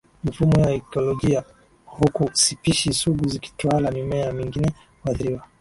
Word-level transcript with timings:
mifumo 0.23 0.61
ya 0.61 0.73
ikolojia 0.75 1.43
huku 1.85 2.29
spishi 2.33 2.93
sugu 2.93 3.27
zikitawala 3.29 3.91
Mimea 3.91 4.31
mingine 4.33 4.71
huathiriwa 5.03 5.43